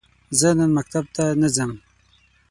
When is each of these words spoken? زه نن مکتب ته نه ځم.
زه 0.39 0.49
نن 0.57 0.71
مکتب 0.77 1.05
ته 1.15 1.23
نه 1.41 1.49
ځم. 1.55 1.71